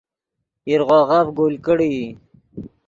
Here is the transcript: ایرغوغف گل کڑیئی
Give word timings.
ایرغوغف 0.67 1.27
گل 1.37 1.53
کڑیئی 1.65 2.05